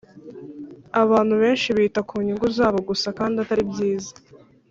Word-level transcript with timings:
Abantu 1.01 1.33
benshi 1.41 1.67
bita 1.77 2.01
kunyungu 2.09 2.47
zabo 2.57 2.79
gusa 2.89 3.07
kandi 3.17 3.35
atari 3.43 3.63
byiza 3.71 4.13